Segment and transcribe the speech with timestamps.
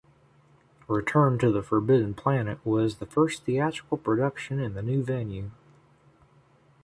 [0.87, 5.51] "Return to the Forbidden Planet" was the first theatrical production in the new venue.